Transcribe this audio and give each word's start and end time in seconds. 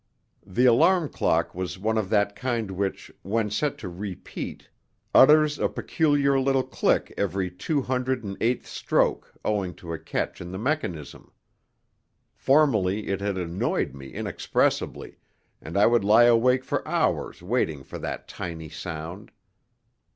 The 0.47 0.65
alarm 0.65 1.09
clock 1.09 1.53
was 1.53 1.77
one 1.77 1.95
of 1.95 2.09
that 2.09 2.35
kind 2.35 2.71
which, 2.71 3.11
when 3.21 3.51
set 3.51 3.77
to 3.77 3.87
"repeat," 3.87 4.67
utters 5.13 5.59
a 5.59 5.69
peculiar 5.69 6.39
little 6.39 6.63
click 6.63 7.13
every 7.19 7.51
two 7.51 7.83
hundred 7.83 8.23
and 8.23 8.35
eighth 8.41 8.65
stroke 8.65 9.31
owing 9.45 9.75
to 9.75 9.93
a 9.93 9.99
catch 9.99 10.41
in 10.41 10.49
the 10.51 10.57
mechanism. 10.57 11.31
Formerly 12.33 13.09
it 13.09 13.21
had 13.21 13.37
annoyed 13.37 13.93
me 13.93 14.07
inexpressibly, 14.11 15.19
and 15.61 15.77
I 15.77 15.85
would 15.85 16.03
lie 16.03 16.23
awake 16.25 16.63
for 16.63 16.87
hours 16.87 17.43
waiting 17.43 17.83
for 17.83 17.99
that 17.99 18.27
tiny 18.27 18.69
sound. 18.69 19.31